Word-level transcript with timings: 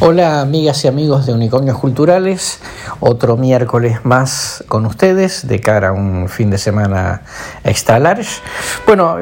Hola 0.00 0.42
amigas 0.42 0.84
y 0.84 0.88
amigos 0.88 1.26
de 1.26 1.32
Unicornios 1.32 1.76
Culturales, 1.76 2.60
otro 3.00 3.36
miércoles 3.36 4.04
más 4.04 4.62
con 4.68 4.86
ustedes 4.86 5.48
de 5.48 5.60
cara 5.60 5.88
a 5.88 5.92
un 5.92 6.28
fin 6.28 6.50
de 6.50 6.58
semana 6.58 7.22
extra 7.64 7.98
large. 7.98 8.40
Bueno, 8.86 9.16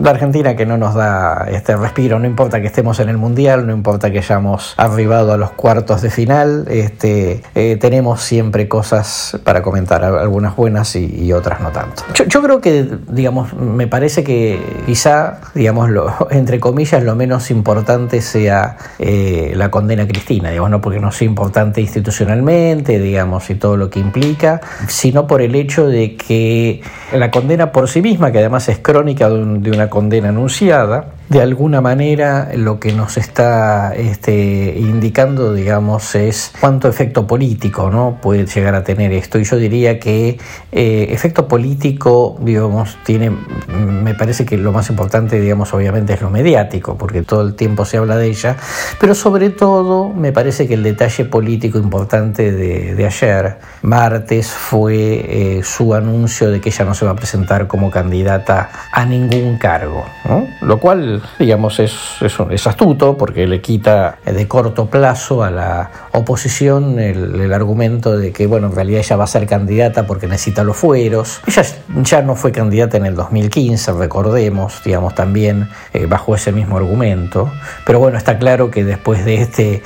la 0.00 0.10
Argentina 0.10 0.54
que 0.54 0.66
no 0.66 0.78
nos 0.78 0.94
da 0.94 1.48
este 1.50 1.74
respiro, 1.74 2.20
no 2.20 2.26
importa 2.26 2.60
que 2.60 2.68
estemos 2.68 3.00
en 3.00 3.08
el 3.08 3.18
Mundial, 3.18 3.66
no 3.66 3.72
importa 3.72 4.12
que 4.12 4.18
hayamos 4.18 4.74
arribado 4.76 5.32
a 5.32 5.36
los 5.36 5.50
cuartos 5.50 6.00
de 6.00 6.10
final, 6.10 6.64
este, 6.68 7.42
eh, 7.56 7.76
tenemos 7.80 8.20
siempre 8.22 8.68
cosas 8.68 9.36
para 9.42 9.62
comentar, 9.62 10.04
algunas 10.04 10.54
buenas 10.54 10.94
y, 10.94 11.32
otras 11.32 11.60
no 11.60 11.70
tanto. 11.70 12.04
Yo, 12.28 12.40
creo 12.40 12.60
que, 12.60 12.88
digamos, 13.08 13.52
me 13.54 13.88
parece 13.88 14.22
que 14.22 14.62
quizá, 14.86 15.40
digamos, 15.54 15.90
entre 16.30 16.60
comillas, 16.60 17.02
lo 17.02 17.16
menos 17.16 17.50
importante 17.50 18.20
sea 18.20 18.76
eh, 19.00 19.54
la 19.56 19.72
condena 19.72 20.06
crítica 20.06 20.19
Digamos, 20.50 20.70
no 20.70 20.80
porque 20.80 21.00
no 21.00 21.12
sea 21.12 21.26
importante 21.26 21.80
institucionalmente, 21.80 22.98
digamos, 22.98 23.48
y 23.50 23.54
todo 23.54 23.76
lo 23.76 23.90
que 23.90 24.00
implica, 24.00 24.60
sino 24.88 25.26
por 25.26 25.42
el 25.42 25.54
hecho 25.54 25.86
de 25.86 26.16
que 26.16 26.82
la 27.12 27.30
condena 27.30 27.72
por 27.72 27.88
sí 27.88 28.02
misma, 28.02 28.32
que 28.32 28.38
además 28.38 28.68
es 28.68 28.78
crónica 28.78 29.28
de 29.28 29.70
una 29.70 29.90
condena 29.90 30.28
anunciada, 30.28 31.14
de 31.30 31.40
alguna 31.40 31.80
manera 31.80 32.50
lo 32.56 32.80
que 32.80 32.92
nos 32.92 33.16
está 33.16 33.94
este, 33.94 34.74
indicando, 34.76 35.54
digamos, 35.54 36.16
es 36.16 36.52
cuánto 36.60 36.88
efecto 36.88 37.28
político 37.28 37.88
¿no? 37.88 38.18
puede 38.20 38.46
llegar 38.46 38.74
a 38.74 38.82
tener 38.82 39.12
esto. 39.12 39.38
Y 39.38 39.44
yo 39.44 39.56
diría 39.56 40.00
que 40.00 40.38
eh, 40.72 41.06
efecto 41.10 41.46
político, 41.46 42.36
digamos, 42.40 42.98
tiene, 43.04 43.30
me 43.30 44.12
parece 44.14 44.44
que 44.44 44.58
lo 44.58 44.72
más 44.72 44.90
importante, 44.90 45.40
digamos, 45.40 45.72
obviamente 45.72 46.14
es 46.14 46.20
lo 46.20 46.30
mediático, 46.30 46.98
porque 46.98 47.22
todo 47.22 47.42
el 47.42 47.54
tiempo 47.54 47.84
se 47.84 47.98
habla 47.98 48.16
de 48.16 48.26
ella, 48.26 48.56
pero 48.98 49.14
sobre 49.14 49.50
todo 49.50 50.08
me 50.08 50.32
parece 50.32 50.66
que 50.66 50.74
el 50.74 50.82
detalle 50.82 51.24
político 51.26 51.78
importante 51.78 52.50
de, 52.50 53.06
ayer, 53.06 53.58
martes, 53.82 54.48
fue 54.48 55.58
eh, 55.58 55.62
su 55.62 55.94
anuncio 55.94 56.50
de 56.50 56.60
que 56.60 56.70
ella 56.70 56.84
no 56.84 56.94
se 56.94 57.04
va 57.04 57.12
a 57.12 57.16
presentar 57.16 57.68
como 57.68 57.88
candidata 57.88 58.68
a 58.90 59.04
ningún 59.04 59.58
cargo, 59.58 60.04
¿no? 60.28 60.48
lo 60.60 60.78
cual 60.80 61.19
digamos, 61.38 61.78
es, 61.80 61.94
es, 62.20 62.66
astuto 62.66 63.16
porque 63.16 63.46
le 63.46 63.60
quita 63.60 64.18
de 64.24 64.48
corto 64.48 64.86
plazo 64.86 65.42
a 65.42 65.50
la 65.50 65.90
oposición 66.12 66.98
el, 66.98 67.52
argumento 67.52 68.16
de 68.16 68.32
que, 68.32 68.46
bueno, 68.46 68.68
en 68.68 68.74
realidad 68.74 69.00
ella 69.00 69.16
va 69.16 69.24
a 69.24 69.26
ser 69.26 69.46
candidata 69.46 70.06
porque 70.06 70.26
necesita 70.26 70.62
los 70.62 70.76
fueros. 70.76 71.40
Ella 71.46 71.62
ya 72.02 72.22
no 72.22 72.36
fue 72.36 72.52
candidata 72.52 72.96
en 72.96 73.06
el 73.06 73.14
2015, 73.14 73.92
recordemos, 73.92 74.80
digamos, 74.84 75.14
también 75.14 75.68
eh, 75.92 76.06
bajo 76.06 76.34
ese 76.34 76.52
mismo 76.52 76.76
argumento. 76.76 77.50
Pero 77.84 77.98
bueno, 77.98 78.18
está 78.18 78.38
claro 78.38 78.70
que 78.70 78.84
después 78.84 79.24
de 79.24 79.34
este 79.42 79.82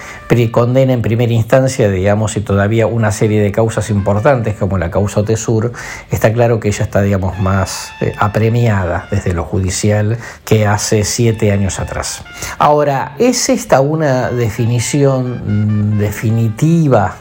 condena 0.51 0.93
en 0.93 1.03
primera 1.03 1.33
instancia, 1.33 1.89
digamos, 1.89 2.37
y 2.37 2.41
todavía 2.41 2.87
una 2.87 3.13
serie 3.13 3.41
de 3.41 3.53
causas 3.53 3.91
importantes 3.91 4.57
como 4.57 4.79
la 4.79 4.91
causa 4.91 5.21
Otesur, 5.21 5.73
está 6.11 6.33
claro 6.33 6.61
que 6.61 6.69
ella 6.69 6.85
está, 6.85 7.03
digamos, 7.03 7.39
más 7.39 7.93
eh, 8.01 8.13
apremiada 8.19 9.07
desde 9.11 9.33
lo 9.33 9.45
judicial 9.45 10.19
que 10.45 10.67
hace 10.67 11.05
siete 11.25 11.51
años 11.53 11.81
atrás. 11.81 12.23
Ahora, 12.59 13.15
¿es 13.19 13.49
esta 13.49 13.81
una 13.81 14.29
definición 14.29 15.95
mm, 15.95 15.99
definitiva 15.99 17.17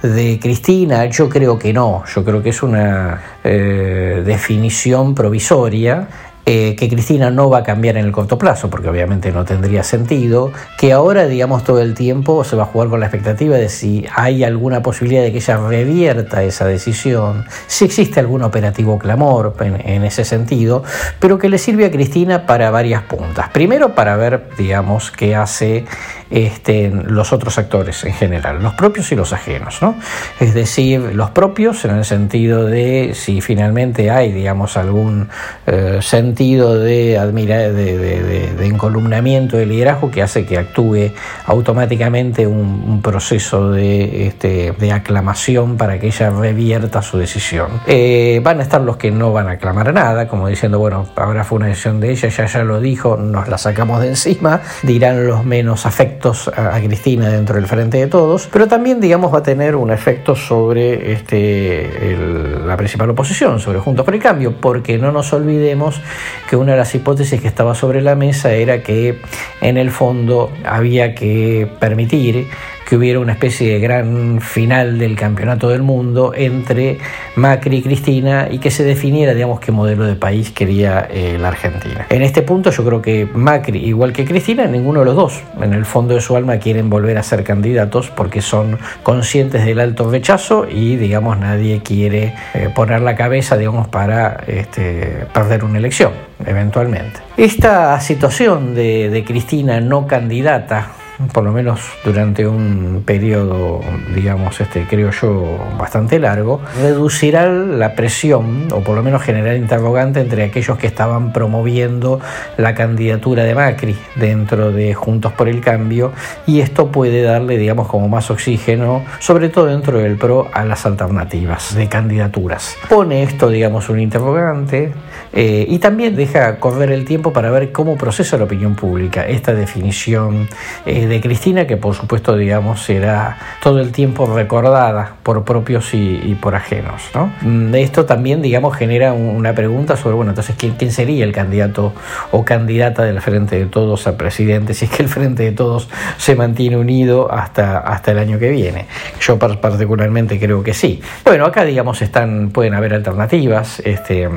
de 0.00 0.38
Cristina? 0.40 1.06
Yo 1.06 1.28
creo 1.28 1.58
que 1.58 1.72
no, 1.72 2.04
yo 2.14 2.24
creo 2.24 2.40
que 2.40 2.50
es 2.50 2.62
una 2.62 3.20
eh, 3.42 4.22
definición 4.24 5.12
provisoria 5.12 6.06
eh, 6.44 6.74
que 6.74 6.88
Cristina 6.88 7.30
no 7.30 7.48
va 7.50 7.58
a 7.58 7.62
cambiar 7.62 7.96
en 7.96 8.04
el 8.04 8.10
corto 8.10 8.36
plazo, 8.36 8.68
porque 8.68 8.88
obviamente 8.88 9.30
no 9.30 9.44
tendría 9.44 9.84
sentido, 9.84 10.50
que 10.76 10.92
ahora, 10.92 11.26
digamos, 11.26 11.62
todo 11.62 11.80
el 11.80 11.94
tiempo 11.94 12.42
se 12.42 12.56
va 12.56 12.64
a 12.64 12.66
jugar 12.66 12.88
con 12.88 12.98
la 12.98 13.06
expectativa 13.06 13.56
de 13.56 13.68
si 13.68 14.06
hay 14.12 14.42
alguna 14.42 14.82
posibilidad 14.82 15.22
de 15.22 15.30
que 15.30 15.38
ella 15.38 15.56
revierta 15.56 16.42
esa 16.42 16.64
decisión, 16.66 17.44
si 17.68 17.84
existe 17.84 18.18
algún 18.18 18.42
operativo 18.42 18.98
clamor 18.98 19.54
en, 19.60 20.04
ese 20.04 20.24
sentido, 20.24 20.82
pero 21.20 21.38
que 21.38 21.48
le 21.48 21.58
sirve 21.58 21.86
a 21.86 21.92
Cristina 21.92 22.44
para 22.44 22.72
varias 22.72 23.02
puntas. 23.02 23.50
Primero, 23.50 23.94
para 23.94 24.16
ver, 24.16 24.48
digamos, 24.58 25.12
qué 25.12 25.36
hace 25.36 25.84
este, 26.32 26.90
los 26.90 27.32
otros 27.32 27.58
actores 27.58 28.04
en 28.04 28.14
general, 28.14 28.62
los 28.62 28.74
propios 28.74 29.12
y 29.12 29.16
los 29.16 29.32
ajenos, 29.32 29.82
¿no? 29.82 29.94
Es 30.40 30.54
decir, 30.54 31.00
los 31.14 31.30
propios 31.30 31.84
en 31.84 31.96
el 31.96 32.04
sentido 32.06 32.64
de 32.64 33.12
si 33.14 33.40
finalmente 33.42 34.10
hay, 34.10 34.32
digamos, 34.32 34.78
algún 34.78 35.28
eh, 35.66 35.98
sentido 36.00 36.78
de, 36.78 37.20
de, 37.20 38.52
de, 38.56 38.66
encolumnamiento 38.66 39.58
de 39.58 39.66
liderazgo 39.66 40.10
que 40.10 40.22
hace 40.22 40.46
que 40.46 40.56
actúe 40.56 41.12
automáticamente 41.46 42.46
un, 42.46 43.02
proceso 43.02 43.70
de, 43.70 44.26
este, 44.26 44.72
de 44.72 44.92
aclamación 44.92 45.76
para 45.76 45.98
que 45.98 46.06
ella 46.06 46.30
revierta 46.30 47.02
su 47.02 47.18
decisión. 47.18 47.80
Eh, 47.86 48.40
van 48.42 48.60
a 48.60 48.62
estar 48.62 48.80
los 48.80 48.96
que 48.96 49.10
no 49.10 49.32
van 49.32 49.48
a 49.48 49.52
aclamar 49.52 49.92
nada, 49.92 50.28
como 50.28 50.48
diciendo, 50.48 50.78
bueno, 50.78 51.06
ahora 51.16 51.44
fue 51.44 51.58
una 51.58 51.66
decisión 51.66 52.00
de 52.00 52.12
ella, 52.12 52.28
ella 52.28 52.46
ya 52.46 52.64
lo 52.64 52.80
dijo, 52.80 53.16
nos 53.16 53.48
la 53.48 53.58
sacamos 53.58 54.00
de 54.00 54.08
encima, 54.08 54.60
dirán 54.82 55.26
los 55.26 55.44
menos 55.44 55.84
afectos 55.84 56.21
a, 56.30 56.80
Cristina 56.80 57.28
dentro 57.28 57.56
del 57.56 57.66
frente 57.66 57.98
de 57.98 58.06
todos, 58.06 58.48
pero 58.52 58.68
también, 58.68 59.00
digamos, 59.00 59.32
va 59.32 59.38
a 59.38 59.42
tener 59.42 59.76
un 59.76 59.90
efecto 59.90 60.36
sobre 60.36 61.12
este, 61.12 62.16
la 62.64 62.76
principal 62.76 63.10
oposición, 63.10 63.60
sobre 63.60 63.78
Juntos 63.78 64.04
por 64.04 64.14
el 64.14 64.20
Cambio, 64.20 64.54
porque 64.60 64.98
no 64.98 65.12
nos 65.12 65.32
olvidemos 65.32 66.00
que 66.48 66.56
una 66.56 66.72
de 66.72 66.78
las 66.78 66.94
hipótesis 66.94 67.40
que 67.40 67.48
estaba 67.48 67.74
sobre 67.74 68.00
la 68.00 68.14
mesa 68.14 68.52
era 68.52 68.82
que 68.82 69.18
en 69.60 69.76
el 69.76 69.90
fondo 69.90 70.52
había 70.64 71.14
que 71.14 71.68
permitir 71.80 72.46
que 72.92 72.96
hubiera 72.98 73.20
una 73.20 73.32
especie 73.32 73.72
de 73.72 73.80
gran 73.80 74.38
final 74.42 74.98
del 74.98 75.16
campeonato 75.16 75.70
del 75.70 75.80
mundo 75.80 76.34
entre 76.36 76.98
Macri 77.36 77.78
y 77.78 77.82
Cristina 77.82 78.48
y 78.50 78.58
que 78.58 78.70
se 78.70 78.84
definiera, 78.84 79.32
digamos, 79.32 79.60
qué 79.60 79.72
modelo 79.72 80.04
de 80.04 80.14
país 80.14 80.50
quería 80.50 81.08
eh, 81.10 81.38
la 81.40 81.48
Argentina. 81.48 82.04
En 82.10 82.20
este 82.20 82.42
punto 82.42 82.70
yo 82.70 82.84
creo 82.84 83.00
que 83.00 83.26
Macri, 83.32 83.78
igual 83.78 84.12
que 84.12 84.26
Cristina, 84.26 84.66
ninguno 84.66 85.00
de 85.00 85.06
los 85.06 85.16
dos, 85.16 85.40
en 85.58 85.72
el 85.72 85.86
fondo 85.86 86.12
de 86.12 86.20
su 86.20 86.36
alma 86.36 86.58
quieren 86.58 86.90
volver 86.90 87.16
a 87.16 87.22
ser 87.22 87.44
candidatos 87.44 88.10
porque 88.10 88.42
son 88.42 88.78
conscientes 89.02 89.64
del 89.64 89.80
alto 89.80 90.10
rechazo 90.10 90.66
y, 90.70 90.96
digamos, 90.96 91.38
nadie 91.38 91.80
quiere 91.82 92.34
eh, 92.52 92.68
poner 92.74 93.00
la 93.00 93.16
cabeza, 93.16 93.56
digamos, 93.56 93.88
para 93.88 94.44
este, 94.46 95.24
perder 95.32 95.64
una 95.64 95.78
elección, 95.78 96.12
eventualmente. 96.44 97.20
Esta 97.38 97.98
situación 98.02 98.74
de, 98.74 99.08
de 99.08 99.24
Cristina 99.24 99.80
no 99.80 100.06
candidata 100.06 100.88
por 101.32 101.44
lo 101.44 101.52
menos 101.52 101.80
durante 102.04 102.46
un 102.46 103.02
periodo, 103.04 103.80
digamos, 104.14 104.60
este, 104.60 104.86
creo 104.88 105.10
yo, 105.10 105.58
bastante 105.78 106.18
largo, 106.18 106.60
reducirá 106.80 107.46
la 107.46 107.94
presión, 107.94 108.68
o 108.72 108.80
por 108.80 108.96
lo 108.96 109.02
menos 109.02 109.22
generar 109.22 109.56
interrogante 109.56 110.20
entre 110.20 110.44
aquellos 110.44 110.78
que 110.78 110.86
estaban 110.86 111.32
promoviendo 111.32 112.20
la 112.56 112.74
candidatura 112.74 113.44
de 113.44 113.54
Macri 113.54 113.96
dentro 114.16 114.72
de 114.72 114.94
Juntos 114.94 115.32
por 115.32 115.48
el 115.48 115.60
Cambio, 115.60 116.12
y 116.46 116.60
esto 116.60 116.88
puede 116.88 117.22
darle, 117.22 117.58
digamos, 117.58 117.88
como 117.88 118.08
más 118.08 118.30
oxígeno, 118.30 119.04
sobre 119.18 119.48
todo 119.48 119.66
dentro 119.66 119.98
del 119.98 120.16
PRO, 120.16 120.48
a 120.52 120.64
las 120.64 120.86
alternativas 120.86 121.74
de 121.74 121.88
candidaturas. 121.88 122.76
Pone 122.88 123.22
esto, 123.22 123.48
digamos, 123.48 123.88
un 123.88 124.00
interrogante, 124.00 124.92
eh, 125.32 125.66
y 125.68 125.78
también 125.78 126.14
deja 126.14 126.56
correr 126.56 126.92
el 126.92 127.04
tiempo 127.04 127.32
para 127.32 127.50
ver 127.50 127.72
cómo 127.72 127.96
procesa 127.96 128.36
la 128.36 128.44
opinión 128.44 128.74
pública 128.74 129.26
esta 129.26 129.54
definición. 129.54 130.48
Eh, 130.84 131.06
de 131.12 131.20
Cristina, 131.20 131.66
que 131.66 131.76
por 131.76 131.94
supuesto, 131.94 132.36
digamos, 132.36 132.82
será 132.82 133.36
todo 133.62 133.80
el 133.80 133.92
tiempo 133.92 134.26
recordada 134.26 135.16
por 135.22 135.44
propios 135.44 135.92
y, 135.92 136.36
por 136.40 136.54
ajenos. 136.54 137.02
¿no? 137.14 137.30
Mm, 137.42 137.74
esto 137.74 138.06
también, 138.06 138.40
digamos, 138.40 138.76
genera 138.76 139.12
una 139.12 139.54
pregunta 139.54 139.96
sobre, 139.96 140.16
bueno, 140.16 140.30
entonces, 140.30 140.56
¿quién, 140.58 140.74
¿quién 140.74 140.90
sería 140.90 141.24
el 141.24 141.32
candidato 141.32 141.92
o 142.30 142.44
candidata 142.44 143.04
del 143.04 143.20
Frente 143.20 143.58
de 143.58 143.66
Todos 143.66 144.06
a 144.06 144.16
presidente? 144.16 144.72
Si 144.74 144.86
es 144.86 144.90
que 144.90 145.02
el 145.02 145.08
Frente 145.08 145.42
de 145.42 145.52
Todos 145.52 145.88
se 146.16 146.34
mantiene 146.34 146.76
unido 146.78 147.30
hasta, 147.30 147.78
hasta 147.78 148.12
el 148.12 148.18
año 148.18 148.38
que 148.38 148.48
viene. 148.48 148.86
Yo 149.20 149.38
particularmente 149.38 150.40
creo 150.40 150.62
que 150.62 150.72
sí. 150.72 151.02
Bueno, 151.24 151.44
acá, 151.44 151.64
digamos, 151.64 152.00
están, 152.00 152.50
pueden 152.50 152.74
haber 152.74 152.94
alternativas, 152.94 153.80
este, 153.84 154.28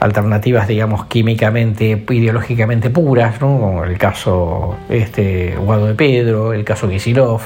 alternativas, 0.00 0.66
digamos, 0.66 1.06
químicamente, 1.06 2.04
ideológicamente 2.10 2.90
puras, 2.90 3.40
¿no? 3.40 3.60
como 3.60 3.84
el 3.84 3.96
caso 3.96 4.76
este, 4.88 5.54
Guado 5.56 5.86
de 5.86 5.94
El 6.06 6.64
caso 6.64 6.88
Kisilov, 6.88 7.40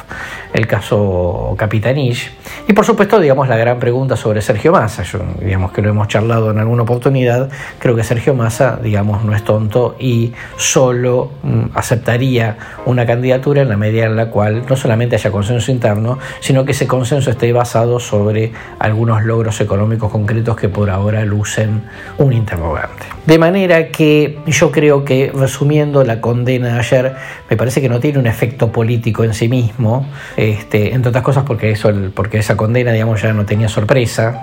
el 0.53 0.67
caso 0.67 1.55
Capitanich 1.57 2.31
y 2.69 2.73
por 2.73 2.85
supuesto, 2.85 3.19
digamos, 3.19 3.49
la 3.49 3.57
gran 3.57 3.79
pregunta 3.79 4.17
sobre 4.17 4.43
Sergio 4.43 4.73
Massa. 4.73 5.03
Yo, 5.03 5.19
digamos 5.41 5.73
que 5.73 5.83
lo 5.83 5.91
hemos 5.91 6.09
charlado 6.09 6.51
en 6.51 6.59
alguna 6.59 6.83
oportunidad, 6.83 7.51
creo 7.79 7.97
que 7.97 8.05
Sergio 8.05 8.35
Massa, 8.35 8.79
digamos, 8.83 9.25
no 9.25 9.35
es 9.35 9.43
tonto 9.43 9.97
y 9.99 10.33
solo 10.57 11.33
mm, 11.43 11.65
aceptaría 11.75 12.57
una 12.87 13.07
candidatura 13.07 13.63
en 13.63 13.69
la 13.69 13.77
medida 13.77 14.05
en 14.05 14.17
la 14.17 14.27
cual 14.27 14.65
no 14.69 14.77
solamente 14.77 15.17
haya 15.17 15.31
consenso 15.31 15.73
interno, 15.73 16.19
sino 16.41 16.65
que 16.65 16.73
ese 16.73 16.87
consenso 16.87 17.31
esté 17.31 17.53
basado 17.53 17.99
sobre 17.99 18.53
algunos 18.79 19.25
logros 19.25 19.61
económicos 19.61 20.11
concretos 20.11 20.57
que 20.57 20.69
por 20.69 20.91
ahora 20.91 21.25
lucen 21.25 21.83
un 22.19 22.33
interrogante. 22.33 23.07
De 23.27 23.39
manera 23.39 23.89
que 23.89 24.39
yo 24.47 24.71
creo 24.71 25.05
que, 25.05 25.31
resumiendo 25.35 26.05
la 26.05 26.21
condena 26.21 26.75
de 26.75 26.79
ayer, 26.79 27.15
me 27.49 27.57
parece 27.57 27.81
que 27.81 27.89
no 27.89 28.01
tiene 28.01 28.19
un 28.19 28.27
efecto 28.27 28.50
efecto 28.51 28.73
político 28.73 29.23
en 29.23 29.33
sí 29.33 29.49
mismo, 29.49 30.07
este, 30.37 30.93
entre 30.93 31.11
otras 31.11 31.23
cosas 31.23 31.45
porque, 31.47 31.71
eso, 31.71 31.93
porque 32.15 32.39
esa 32.39 32.57
condena 32.57 32.91
digamos, 32.91 33.23
ya 33.23 33.33
no 33.33 33.47
tenía 33.47 33.69
sorpresa, 33.69 34.43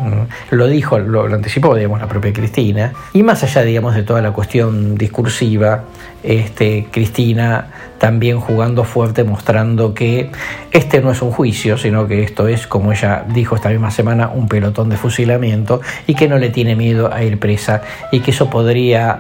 lo 0.50 0.68
dijo, 0.68 0.98
lo, 1.00 1.26
anticipó 1.26 1.76
digamos, 1.76 2.00
la 2.00 2.08
propia 2.08 2.32
Cristina, 2.32 2.94
y 3.12 3.24
más 3.24 3.44
allá 3.44 3.64
digamos, 3.64 3.96
de 3.96 4.04
toda 4.04 4.22
la 4.22 4.32
cuestión 4.32 4.96
discursiva, 4.96 5.84
este, 6.24 6.88
Cristina 6.92 7.68
también 7.98 8.40
jugando 8.40 8.84
fuerte, 8.84 9.24
mostrando 9.24 9.94
que 9.94 10.30
este 10.72 11.02
no 11.02 11.12
es 11.12 11.22
un 11.22 11.32
juicio, 11.32 11.78
sino 11.78 12.08
que 12.08 12.24
esto 12.24 12.48
es, 12.48 12.68
como 12.68 12.92
ella 12.92 13.26
dijo 13.28 13.56
esta 13.56 13.70
misma 13.70 13.92
semana, 13.92 14.30
un 14.30 14.48
pelotón 14.48 14.90
de 14.90 14.98
fusilamiento 14.98 15.82
y 16.06 16.14
que 16.14 16.28
no 16.28 16.38
le 16.38 16.50
tiene 16.50 16.76
miedo 16.76 17.12
a 17.12 17.24
ir 17.24 17.40
presa 17.40 17.82
y 18.12 18.20
que 18.20 18.32
eso 18.32 18.50
podría 18.50 19.20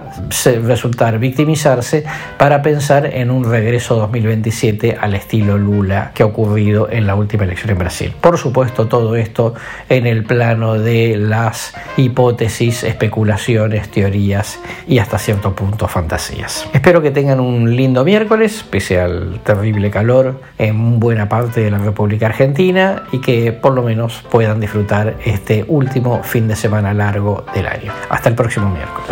resultar 0.63 1.19
victimizarse 1.19 2.03
para 2.37 2.61
pensar 2.61 3.07
en 3.07 3.31
un 3.31 3.49
regreso 3.49 3.95
2027 3.95 4.97
al 4.99 5.15
estilo 5.15 5.57
Lula 5.57 6.11
que 6.13 6.23
ha 6.23 6.25
ocurrido 6.25 6.89
en 6.91 7.07
la 7.07 7.15
última 7.15 7.45
elección 7.45 7.71
en 7.71 7.79
Brasil. 7.79 8.13
Por 8.21 8.37
supuesto, 8.37 8.87
todo 8.87 9.15
esto 9.15 9.55
en 9.89 10.05
el 10.05 10.23
plano 10.23 10.75
de 10.75 11.17
las 11.17 11.73
hipótesis, 11.97 12.83
especulaciones, 12.83 13.89
teorías 13.89 14.59
y 14.87 14.99
hasta 14.99 15.17
cierto 15.17 15.55
punto 15.55 15.87
fantasías. 15.87 16.67
Espero 16.87 17.01
que 17.01 17.11
tengan 17.11 17.41
un 17.41 17.75
lindo 17.75 18.05
miércoles 18.05 18.63
pese 18.69 18.97
al 18.97 19.41
terrible 19.43 19.91
calor 19.91 20.39
en 20.57 21.01
buena 21.01 21.27
parte 21.27 21.59
de 21.59 21.69
la 21.69 21.79
República 21.79 22.27
Argentina 22.27 23.03
y 23.11 23.19
que 23.19 23.51
por 23.51 23.73
lo 23.73 23.83
menos 23.83 24.23
puedan 24.31 24.61
disfrutar 24.61 25.17
este 25.25 25.65
último 25.67 26.23
fin 26.23 26.47
de 26.47 26.55
semana 26.55 26.93
largo 26.93 27.45
del 27.53 27.67
año. 27.67 27.91
Hasta 28.07 28.29
el 28.29 28.35
próximo 28.35 28.69
miércoles. 28.69 29.09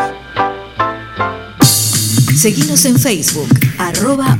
Seguimos 2.33 2.85
en 2.85 2.97
Facebook, 2.97 3.49
arroba. 3.77 4.37